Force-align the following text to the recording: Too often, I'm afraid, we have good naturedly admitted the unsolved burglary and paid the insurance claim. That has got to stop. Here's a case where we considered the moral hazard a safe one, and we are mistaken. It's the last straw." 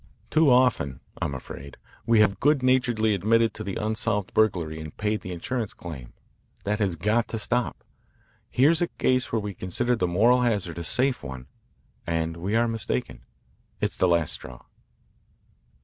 Too 0.31 0.49
often, 0.49 0.99
I'm 1.21 1.35
afraid, 1.35 1.77
we 2.07 2.21
have 2.21 2.39
good 2.39 2.63
naturedly 2.63 3.13
admitted 3.13 3.53
the 3.53 3.75
unsolved 3.75 4.33
burglary 4.33 4.79
and 4.79 4.97
paid 4.97 5.21
the 5.21 5.31
insurance 5.31 5.75
claim. 5.75 6.13
That 6.63 6.79
has 6.79 6.95
got 6.95 7.27
to 7.27 7.37
stop. 7.37 7.83
Here's 8.49 8.81
a 8.81 8.87
case 8.87 9.31
where 9.31 9.39
we 9.41 9.53
considered 9.53 9.99
the 9.99 10.07
moral 10.07 10.41
hazard 10.41 10.79
a 10.79 10.83
safe 10.83 11.21
one, 11.21 11.45
and 12.07 12.35
we 12.37 12.55
are 12.55 12.67
mistaken. 12.67 13.21
It's 13.79 13.95
the 13.97 14.07
last 14.07 14.33
straw." 14.33 14.63